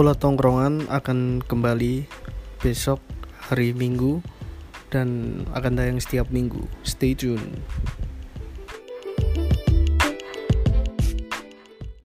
Bola 0.00 0.16
Tongkrongan 0.16 0.88
akan 0.88 1.44
kembali 1.44 2.08
besok 2.64 3.04
hari 3.52 3.76
Minggu 3.76 4.24
dan 4.88 5.44
akan 5.52 5.76
tayang 5.76 6.00
setiap 6.00 6.32
minggu. 6.32 6.64
Stay 6.80 7.12
tune. 7.12 7.60